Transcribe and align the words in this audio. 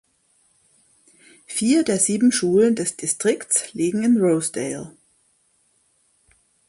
Vier 1.45 1.83
der 1.83 1.99
sieben 1.99 2.31
Schulen 2.31 2.75
des 2.75 2.97
Districts 2.97 3.71
liegen 3.75 4.03
in 4.03 4.17
Rosedale. 4.19 4.95